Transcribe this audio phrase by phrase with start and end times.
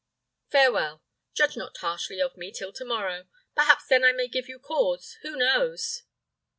[0.49, 1.03] Farewell!
[1.35, 5.19] Judge not harshly of me till to morrow; perhaps then I may give you cause;
[5.21, 6.01] who knows?"